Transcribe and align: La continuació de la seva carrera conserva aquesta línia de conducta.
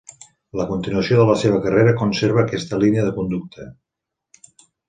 La 0.59 0.65
continuació 0.69 1.19
de 1.19 1.25
la 1.31 1.35
seva 1.43 1.59
carrera 1.67 1.93
conserva 2.01 2.41
aquesta 2.47 2.83
línia 2.85 3.07
de 3.11 3.15
conducta. 3.19 3.71